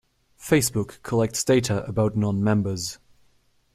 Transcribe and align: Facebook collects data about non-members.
Facebook 0.39 0.99
collects 1.03 1.43
data 1.43 1.85
about 1.85 2.17
non-members. 2.17 2.97